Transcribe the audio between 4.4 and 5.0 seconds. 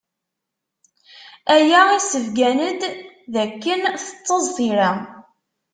tira.